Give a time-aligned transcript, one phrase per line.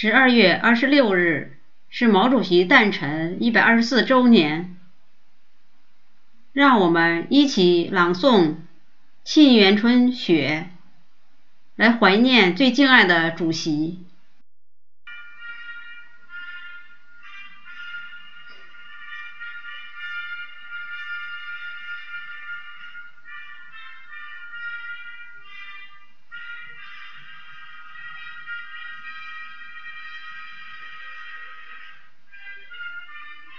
[0.00, 4.76] 十二月二十六日是毛主席诞辰一百二十四周年，
[6.52, 8.42] 让我们一起朗诵
[9.24, 10.68] 《沁园春·雪》，
[11.74, 14.04] 来怀念最敬爱的主席。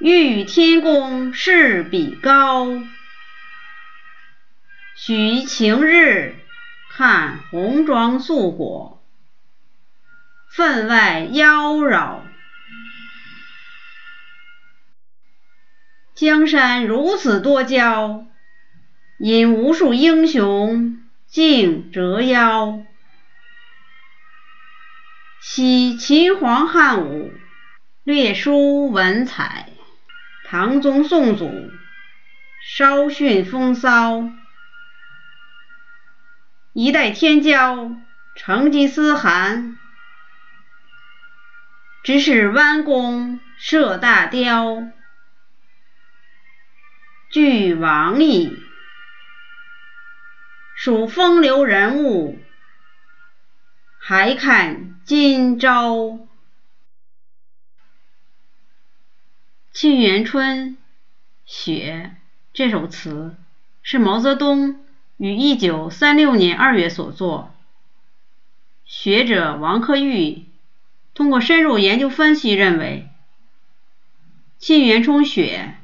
[0.00, 2.82] 欲与天公试比高，
[4.96, 6.36] 许晴日
[6.90, 9.04] 看红装素裹，
[10.48, 12.20] 分外妖娆。
[16.14, 18.24] 江山如此多娇，
[19.18, 22.82] 引无数英雄竞折腰。
[25.42, 27.30] 惜秦皇汉武，
[28.02, 29.68] 略输文采。
[30.50, 31.70] 唐宗宋祖
[32.60, 34.24] 稍逊风骚，
[36.72, 37.96] 一代天骄
[38.34, 39.78] 成吉思汗
[42.02, 44.82] 只是弯弓射大雕，
[47.30, 48.60] 俱往矣。
[50.74, 52.36] 数风流人物，
[54.00, 55.94] 还看今朝。
[59.72, 60.70] 《沁园春·
[61.46, 62.10] 雪》
[62.52, 63.36] 这首词
[63.82, 64.84] 是毛泽东
[65.16, 67.54] 于一九三六年二月所作。
[68.84, 70.46] 学者王克玉
[71.14, 73.08] 通过深入研究分析，认为
[74.66, 75.76] 《沁园春·雪》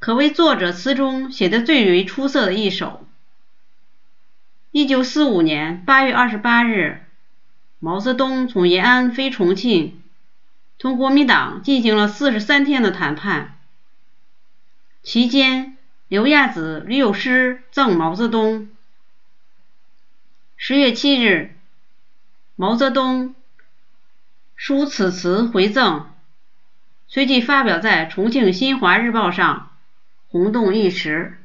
[0.00, 3.06] 可谓作者词中写得最为出色的一首。
[4.72, 7.02] 一九四五年八月二十八日，
[7.78, 10.01] 毛泽东从延安飞重庆。
[10.82, 13.56] 同国民党进行了四十三天的谈判，
[15.04, 15.76] 期间
[16.08, 18.68] 刘亚子屡有诗赠毛泽东。
[20.56, 21.54] 十月七日，
[22.56, 23.36] 毛泽东
[24.56, 26.10] 书此词回赠，
[27.06, 29.70] 随即发表在重庆新华日报上，
[30.26, 31.41] 轰动一时。